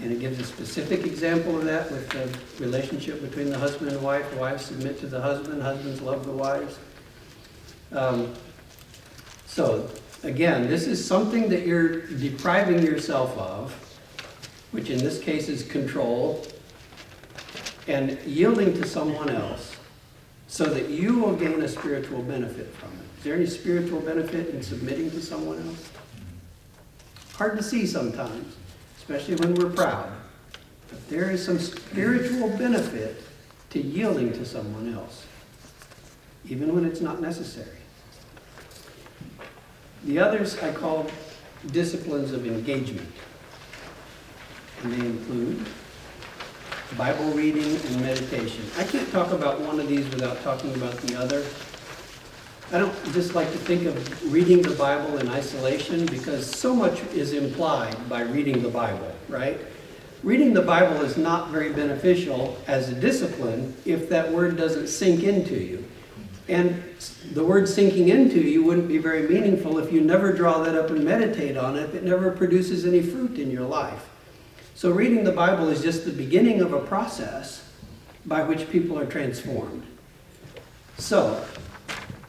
[0.02, 4.02] And it gives a specific example of that with the relationship between the husband and
[4.02, 4.34] wife.
[4.38, 6.80] Wives submit to the husband, husbands love the wives.
[7.92, 8.34] Um,
[9.46, 9.90] so,
[10.28, 13.72] again, this is something that you're depriving yourself of,
[14.72, 16.46] which in this case is control,
[17.88, 19.76] and yielding to someone else
[20.48, 23.18] so that you will gain a spiritual benefit from it.
[23.18, 25.92] Is there any spiritual benefit in submitting to someone else?
[27.34, 28.56] Hard to see sometimes,
[28.98, 30.12] especially when we're proud.
[30.90, 33.24] But there is some spiritual benefit
[33.70, 35.26] to yielding to someone else,
[36.50, 37.77] even when it's not necessary.
[40.04, 41.10] The others I call
[41.68, 43.12] disciplines of engagement.
[44.84, 45.66] And they include
[46.98, 48.64] Bible reading and meditation.
[48.78, 51.44] I can't talk about one of these without talking about the other.
[52.72, 57.02] I don't just like to think of reading the Bible in isolation because so much
[57.14, 59.60] is implied by reading the Bible, right?
[60.24, 65.24] Reading the Bible is not very beneficial as a discipline if that word doesn't sink
[65.24, 65.86] into you.
[66.48, 66.84] And
[67.34, 70.90] the word sinking into you wouldn't be very meaningful if you never draw that up
[70.90, 74.10] and meditate on it, if it never produces any fruit in your life.
[74.76, 77.68] So, reading the Bible is just the beginning of a process
[78.26, 79.86] by which people are transformed.
[80.98, 81.44] So,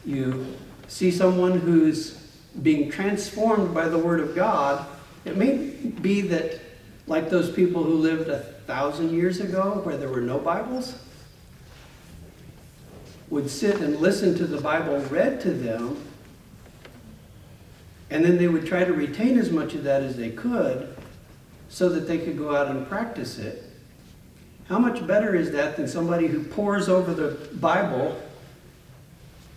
[0.05, 2.15] you see someone who's
[2.63, 4.87] being transformed by the Word of God,
[5.25, 6.61] it may be that,
[7.07, 10.95] like those people who lived a thousand years ago where there were no Bibles,
[13.31, 16.03] would sit and listen to the Bible read to them,
[18.11, 20.97] and then they would try to retain as much of that as they could
[21.69, 23.65] so that they could go out and practice it.
[24.69, 28.21] How much better is that than somebody who pores over the Bible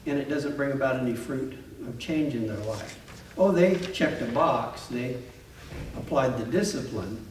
[0.06, 1.54] and it doesn't bring about any fruit
[1.88, 2.98] of change in their life?
[3.38, 5.18] Oh, they checked a box, they
[5.96, 7.26] applied the discipline,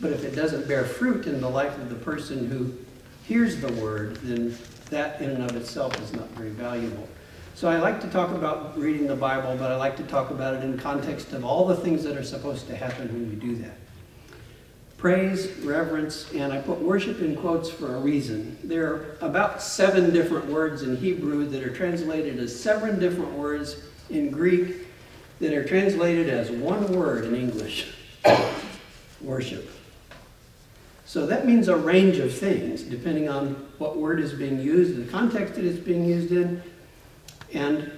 [0.00, 2.74] but if it doesn't bear fruit in the life of the person who
[3.26, 4.56] hears the word, then
[4.90, 7.08] that in and of itself is not very valuable.
[7.54, 10.54] So I like to talk about reading the Bible, but I like to talk about
[10.54, 13.56] it in context of all the things that are supposed to happen when we do
[13.62, 13.76] that.
[14.96, 18.56] Praise, reverence, and I put worship in quotes for a reason.
[18.62, 23.82] There are about seven different words in Hebrew that are translated as seven different words
[24.10, 24.86] in Greek
[25.40, 27.92] that are translated as one word in English
[29.20, 29.68] worship.
[31.12, 35.12] So that means a range of things, depending on what word is being used, the
[35.12, 36.62] context that it's being used in,
[37.52, 37.92] and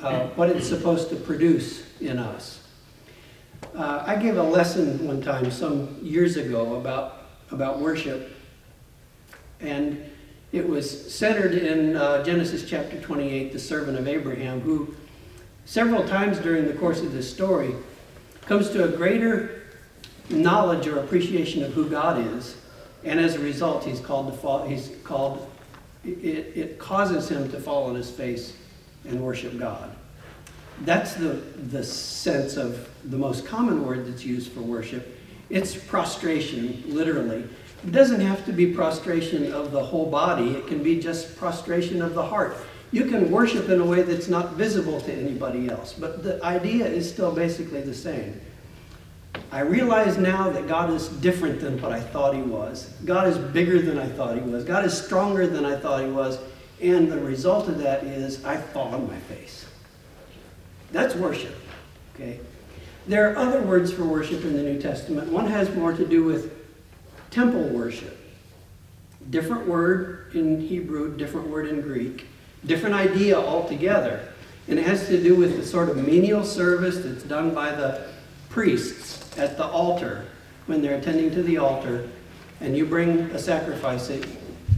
[0.00, 2.66] uh, what it's supposed to produce in us.
[3.74, 8.34] Uh, I gave a lesson one time, some years ago, about, about worship,
[9.60, 10.10] and
[10.50, 14.94] it was centered in uh, Genesis chapter 28, the servant of Abraham, who
[15.66, 17.74] several times during the course of this story
[18.46, 19.65] comes to a greater
[20.30, 22.56] knowledge or appreciation of who God is,
[23.04, 24.66] and as a result, he's called to fall.
[24.66, 25.50] He's called.
[26.04, 28.56] It, it causes him to fall on his face
[29.08, 29.94] and worship God.
[30.82, 35.18] That's the the sense of the most common word that's used for worship.
[35.48, 37.44] It's prostration, literally.
[37.84, 40.50] It doesn't have to be prostration of the whole body.
[40.50, 42.56] It can be just prostration of the heart.
[42.90, 46.86] You can worship in a way that's not visible to anybody else, but the idea
[46.86, 48.40] is still basically the same.
[49.50, 52.92] I realize now that God is different than what I thought He was.
[53.04, 54.64] God is bigger than I thought He was.
[54.64, 56.38] God is stronger than I thought He was.
[56.80, 59.66] And the result of that is I fall on my face.
[60.92, 61.56] That's worship.
[62.14, 62.40] Okay?
[63.06, 65.30] There are other words for worship in the New Testament.
[65.30, 66.52] One has more to do with
[67.30, 68.18] temple worship.
[69.30, 72.26] Different word in Hebrew, different word in Greek,
[72.64, 74.28] different idea altogether.
[74.68, 78.08] And it has to do with the sort of menial service that's done by the
[78.48, 80.26] priests at the altar
[80.66, 82.08] when they're attending to the altar
[82.60, 84.24] and you bring a sacrifice in,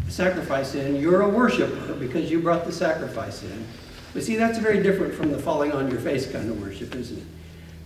[0.08, 3.66] sacrifice in, you're a worshiper because you brought the sacrifice in.
[4.12, 7.18] But see, that's very different from the falling on your face kind of worship, isn't
[7.18, 7.24] it?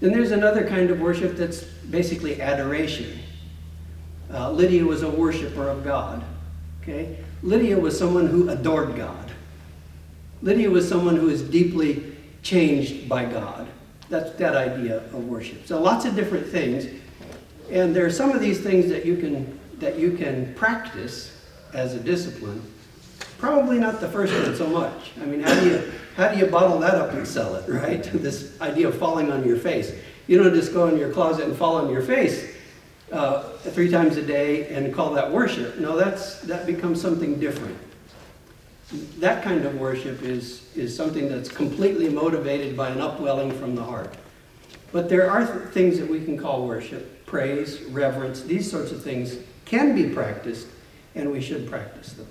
[0.00, 3.20] Then there's another kind of worship that's basically adoration.
[4.32, 6.24] Uh, Lydia was a worshiper of God.
[6.82, 7.18] Okay?
[7.42, 9.30] Lydia was someone who adored God.
[10.42, 13.68] Lydia was someone who was deeply changed by God.
[14.12, 15.67] That's that idea of worship.
[15.67, 16.87] So lots of different things.
[17.71, 21.35] And there are some of these things that you can that you can practice
[21.73, 22.60] as a discipline.
[23.38, 25.13] Probably not the first one so much.
[25.19, 28.02] I mean, how do you how do you bottle that up and sell it, right?
[28.13, 29.94] this idea of falling on your face.
[30.27, 32.54] You don't just go in your closet and fall on your face
[33.13, 35.79] uh, three times a day and call that worship.
[35.79, 37.79] No, that's that becomes something different.
[39.18, 43.82] That kind of worship is, is something that's completely motivated by an upwelling from the
[43.82, 44.14] heart.
[44.92, 49.02] But there are th- things that we can call worship praise, reverence, these sorts of
[49.02, 50.66] things can be practiced,
[51.14, 52.26] and we should practice them.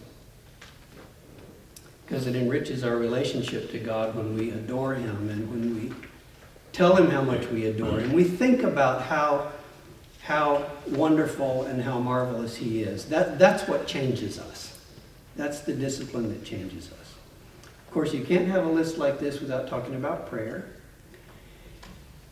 [2.06, 5.92] Because it enriches our relationship to God when we adore Him and when we
[6.74, 8.14] tell him how much we adore him.
[8.14, 9.52] We think about how,
[10.22, 13.06] how wonderful and how marvelous he is.
[13.06, 14.71] That, that's what changes us.
[15.36, 17.16] That's the discipline that changes us.
[17.88, 20.66] Of course, you can't have a list like this without talking about prayer.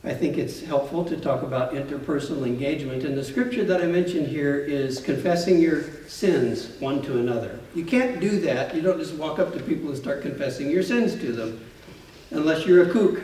[0.03, 3.03] I think it's helpful to talk about interpersonal engagement.
[3.03, 7.59] And the scripture that I mentioned here is confessing your sins one to another.
[7.75, 8.73] You can't do that.
[8.73, 11.65] You don't just walk up to people and start confessing your sins to them,
[12.31, 13.19] unless you're a kook.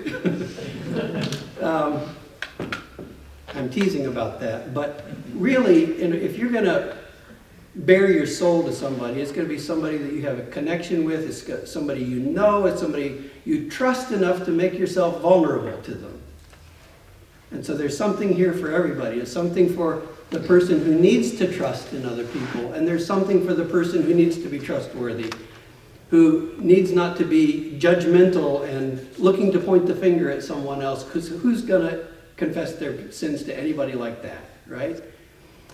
[1.64, 2.14] um,
[3.54, 4.74] I'm teasing about that.
[4.74, 6.98] But really, if you're going to
[7.76, 11.04] bare your soul to somebody, it's going to be somebody that you have a connection
[11.04, 15.94] with, it's somebody you know, it's somebody you trust enough to make yourself vulnerable to
[15.94, 16.22] them.
[17.52, 19.20] And so there's something here for everybody.
[19.20, 23.46] It's something for the person who needs to trust in other people, and there's something
[23.46, 25.32] for the person who needs to be trustworthy,
[26.10, 31.04] who needs not to be judgmental and looking to point the finger at someone else,
[31.04, 32.08] because who's going to
[32.38, 35.02] confess their sins to anybody like that, right?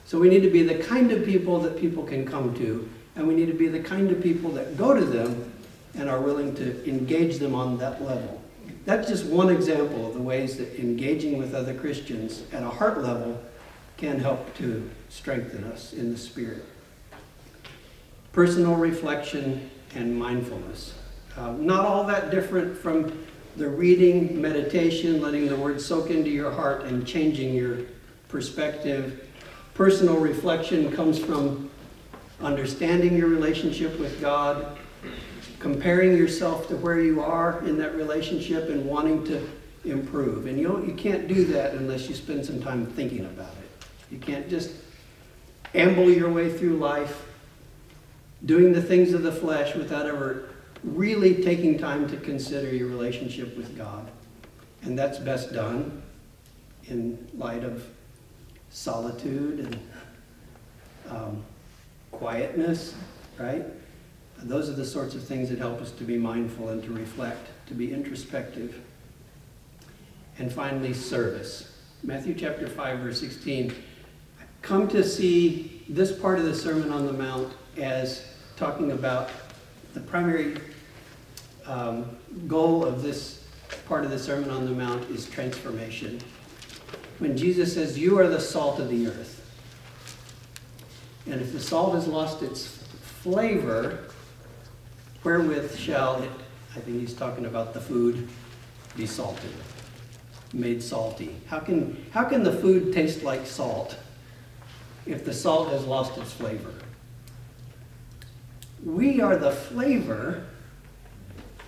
[0.06, 3.28] So we need to be the kind of people that people can come to, and
[3.28, 5.54] we need to be the kind of people that go to them
[5.96, 8.42] and are willing to engage them on that level.
[8.86, 13.04] That's just one example of the ways that engaging with other Christians at a heart
[13.04, 13.42] level
[13.98, 16.66] can help to strengthen us in the spirit.
[18.32, 20.96] Personal reflection and mindfulness.
[21.38, 23.26] Uh, not all that different from
[23.58, 27.80] the reading, meditation, letting the word soak into your heart and changing your
[28.28, 29.28] perspective.
[29.74, 31.70] Personal reflection comes from
[32.42, 34.78] understanding your relationship with God,
[35.60, 39.48] comparing yourself to where you are in that relationship and wanting to
[39.86, 40.48] improve.
[40.48, 43.86] And you, don't, you can't do that unless you spend some time thinking about it.
[44.12, 44.72] You can't just
[45.74, 47.26] amble your way through life
[48.46, 50.50] doing the things of the flesh without ever
[50.84, 54.10] really taking time to consider your relationship with God.
[54.84, 56.02] And that's best done
[56.86, 57.86] in light of
[58.72, 59.80] solitude and
[61.10, 61.44] um,
[62.12, 62.96] quietness,
[63.38, 63.66] right?
[64.44, 67.48] those are the sorts of things that help us to be mindful and to reflect,
[67.68, 68.82] to be introspective.
[70.40, 71.78] And finally, service.
[72.04, 73.74] Matthew chapter 5, verse 16.
[74.62, 79.30] Come to see this part of the Sermon on the Mount as talking about
[79.94, 80.58] the primary
[81.66, 82.18] um,
[82.48, 83.46] goal of this
[83.86, 86.20] part of the Sermon on the Mount is transformation.
[87.22, 89.38] When Jesus says, You are the salt of the earth.
[91.28, 94.06] And if the salt has lost its flavor,
[95.24, 96.32] Wherewith shall it,
[96.76, 98.28] I think he's talking about the food,
[98.98, 99.52] be salted,
[100.52, 101.36] made salty.
[101.46, 103.98] How can, how can the food taste like salt
[105.06, 106.74] if the salt has lost its flavor?
[108.84, 110.48] We are the flavor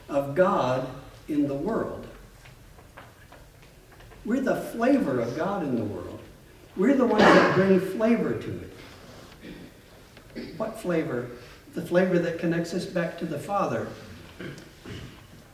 [0.10, 0.90] of God
[1.28, 2.03] in the world.
[4.26, 6.20] We're the flavor of God in the world.
[6.76, 8.62] We're the ones that bring flavor to
[10.36, 10.54] it.
[10.58, 11.30] What flavor
[11.74, 13.88] the flavor that connects us back to the Father.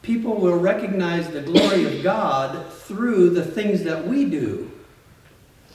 [0.01, 4.71] People will recognize the glory of God through the things that we do.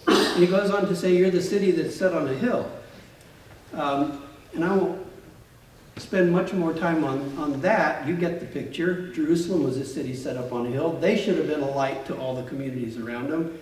[0.07, 2.71] And he goes on to say, You're the city that's set on a hill.
[3.73, 4.23] Um,
[4.53, 5.04] and I won't
[5.97, 8.07] spend much more time on, on that.
[8.07, 9.13] You get the picture.
[9.13, 10.93] Jerusalem was a city set up on a hill.
[10.93, 13.59] They should have been a light to all the communities around them.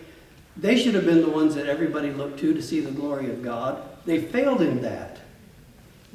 [0.57, 3.43] They should have been the ones that everybody looked to to see the glory of
[3.43, 3.83] God.
[4.05, 5.21] They failed in that.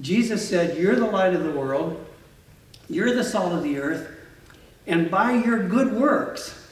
[0.01, 2.05] Jesus said, You're the light of the world,
[2.89, 4.11] you're the salt of the earth,
[4.85, 6.67] and by your good works,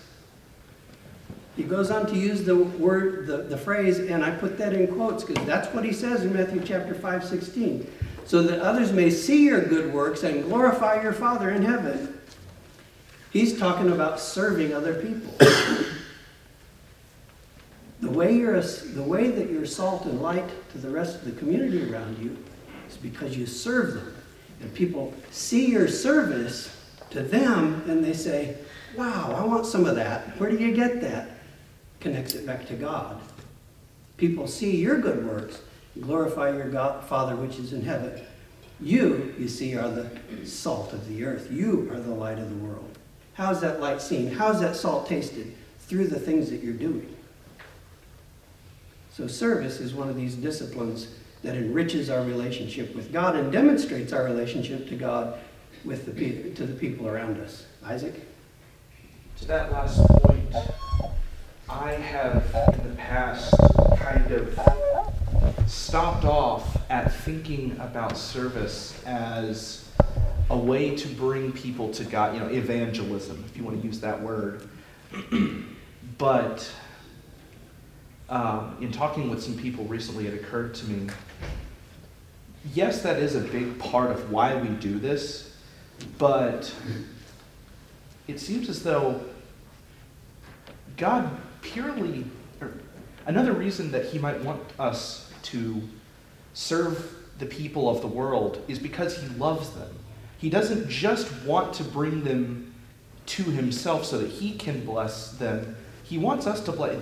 [1.56, 4.88] he goes on to use the word, the, the phrase, and I put that in
[4.94, 7.92] quotes because that's what he says in Matthew chapter 5, 16.
[8.26, 12.20] So that others may see your good works and glorify your Father in heaven.
[13.32, 15.34] He's talking about serving other people.
[18.02, 21.34] the, way you're the way that you're salt and light to the rest of the
[21.34, 22.38] community around you
[22.90, 24.16] is because you serve them.
[24.62, 26.76] And people see your service
[27.12, 28.58] to them and they say,
[28.96, 30.40] Wow, I want some of that.
[30.40, 31.30] Where do you get that?
[32.00, 33.20] Connects it back to God.
[34.18, 35.60] People see your good works,
[36.02, 38.22] glorify your God, Father which is in heaven.
[38.80, 40.10] You, you see, are the
[40.46, 41.50] salt of the earth.
[41.52, 42.98] You are the light of the world.
[43.34, 44.32] How's that light seen?
[44.32, 45.56] How's that salt tasted?
[45.80, 47.16] Through the things that you're doing.
[49.14, 51.08] So, service is one of these disciplines
[51.44, 55.40] that enriches our relationship with God and demonstrates our relationship to God
[55.86, 57.66] with the to the people around us.
[57.84, 58.16] Isaac?
[59.40, 60.56] To that last point,
[61.70, 62.44] I have
[62.80, 63.54] in the past
[63.98, 64.60] kind of
[65.68, 69.90] stopped off at thinking about service as
[70.50, 74.00] a way to bring people to God, you know, evangelism, if you want to use
[74.02, 74.68] that word.
[76.18, 76.70] but
[78.30, 81.10] um, in talking with some people recently, it occurred to me
[82.74, 85.54] yes, that is a big part of why we do this,
[86.18, 86.74] but
[88.28, 89.22] it seems as though
[90.98, 91.30] God
[91.62, 92.26] purely,
[92.62, 92.72] or
[93.26, 95.82] another reason that He might want us to
[96.54, 99.90] serve the people of the world is because He loves them.
[100.38, 102.74] He doesn't just want to bring them
[103.28, 105.76] to Himself so that He can bless them.
[106.04, 107.02] He wants us to bless.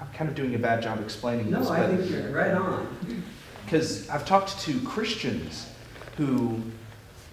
[0.00, 3.22] I'm kind of doing a bad job explaining this, No, I think you're right on.
[3.64, 5.66] because I've talked to Christians
[6.16, 6.60] who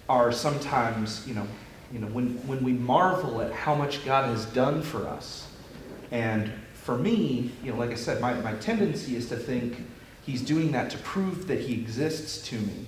[0.08, 1.46] are sometimes, you know,
[1.92, 5.48] you know, when, when we marvel at how much God has done for us,
[6.10, 9.76] and for me, you know, like I said, my, my tendency is to think
[10.24, 12.86] He's doing that to prove that He exists to me.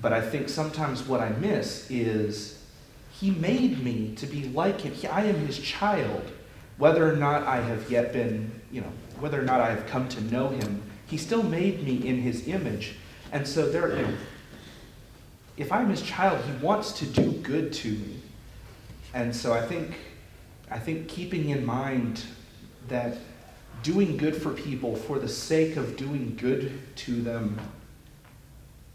[0.00, 2.62] But I think sometimes what I miss is
[3.10, 4.92] He made me to be like Him.
[4.92, 6.30] He, I am His child.
[6.78, 10.08] Whether or not I have yet been, you know, whether or not I have come
[10.10, 12.94] to know Him, He still made me in His image.
[13.32, 14.14] And so there, you know,
[15.56, 18.20] if I'm His child, He wants to do good to me.
[19.12, 19.96] And so I think,
[20.70, 22.22] I think keeping in mind
[22.88, 23.18] that
[23.82, 27.58] doing good for people for the sake of doing good to them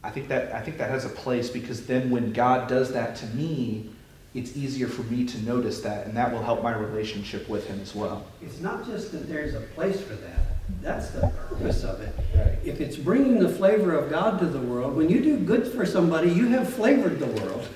[0.03, 3.15] I think that I think that has a place because then when God does that
[3.17, 3.89] to me,
[4.33, 7.79] it's easier for me to notice that, and that will help my relationship with Him
[7.79, 8.25] as well.
[8.41, 10.39] It's not just that there's a place for that.
[10.81, 12.13] That's the purpose of it.
[12.35, 12.57] Right.
[12.65, 15.85] If it's bringing the flavor of God to the world, when you do good for
[15.85, 17.67] somebody, you have flavored the world.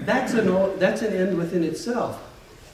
[0.00, 2.22] That's an, that's an end within itself.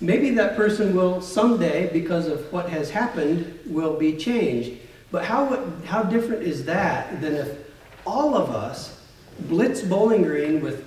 [0.00, 4.80] Maybe that person will someday, because of what has happened, will be changed.
[5.10, 7.58] But how, how different is that than if
[8.06, 8.98] all of us
[9.40, 10.86] blitz Bowling Green with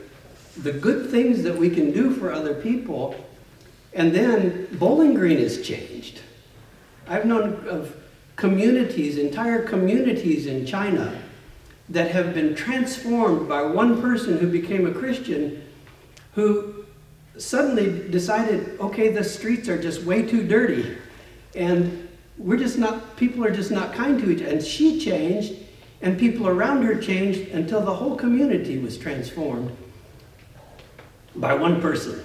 [0.64, 3.16] the good things that we can do for other people,
[3.94, 6.22] and then Bowling Green is changed.
[7.08, 7.96] I've known of
[8.36, 11.22] communities, entire communities in China,
[11.90, 15.64] that have been transformed by one person who became a Christian
[16.34, 16.83] who
[17.38, 20.98] suddenly decided, okay, the streets are just way too dirty.
[21.56, 22.08] And
[22.38, 24.52] we're just not, people are just not kind to each other.
[24.52, 25.56] And she changed,
[26.02, 29.76] and people around her changed until the whole community was transformed
[31.36, 32.22] by one person,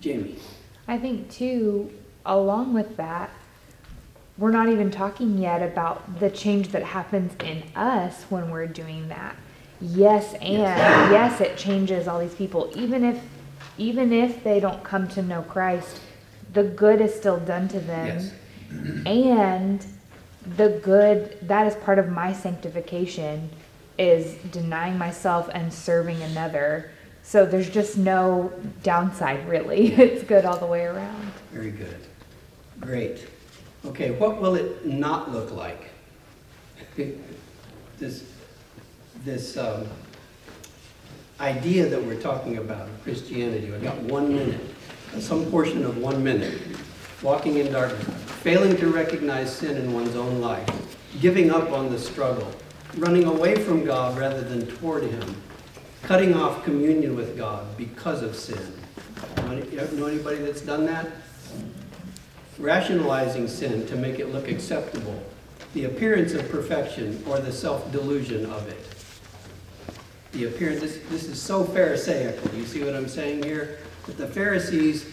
[0.00, 0.36] Jamie.
[0.86, 1.90] I think too,
[2.24, 3.30] along with that,
[4.38, 9.08] we're not even talking yet about the change that happens in us when we're doing
[9.08, 9.34] that.
[9.80, 10.58] Yes, and
[11.12, 12.70] yes, it changes all these people.
[12.74, 13.22] Even if,
[13.78, 16.00] even if they don't come to know Christ,
[16.52, 18.06] the good is still done to them.
[18.06, 19.06] Yes.
[19.06, 19.86] And
[20.56, 23.50] the good, that is part of my sanctification,
[23.98, 26.90] is denying myself and serving another.
[27.22, 28.52] So there's just no
[28.82, 29.94] downside, really.
[29.98, 31.32] It's good all the way around.
[31.52, 31.98] Very good.
[32.80, 33.26] Great.
[33.84, 35.90] Okay, what will it not look like?
[37.98, 38.30] This,
[39.24, 39.86] this um,
[41.40, 44.60] idea that we're talking about, Christianity, we've got one minute,
[45.18, 46.60] some portion of one minute.
[47.22, 48.04] Walking in darkness,
[48.42, 50.68] failing to recognize sin in one's own life,
[51.20, 52.50] giving up on the struggle,
[52.98, 55.36] running away from God rather than toward Him,
[56.02, 58.72] cutting off communion with God because of sin.
[59.36, 61.06] Know anybody that's done that?
[62.58, 65.22] rationalizing sin to make it look acceptable,
[65.74, 68.95] the appearance of perfection or the self-delusion of it.
[70.32, 73.78] The appearance, this, this is so pharisaical, you see what I'm saying here?
[74.06, 75.04] That the Pharisees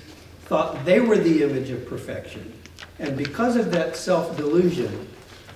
[0.45, 2.53] thought they were the image of perfection.
[2.99, 5.07] And because of that self-delusion,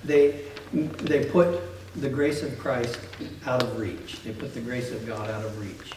[0.04, 1.62] they, they put
[1.96, 3.00] the grace of Christ
[3.46, 4.22] out of reach.
[4.24, 5.94] They put the grace of God out of reach.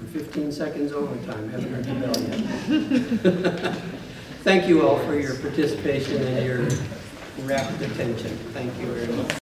[0.00, 1.94] We're 15 seconds overtime, haven't heard the
[3.22, 4.02] bell yet.
[4.46, 6.68] Thank you all for your participation and your
[7.48, 8.30] rapt attention.
[8.52, 9.45] Thank you very much.